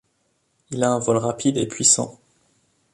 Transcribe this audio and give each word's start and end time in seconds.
Il 0.71 0.83
a 0.83 0.89
un 0.93 0.97
vol 0.97 1.17
rapide 1.17 1.57
et 1.57 1.67
puissant. 1.67 2.19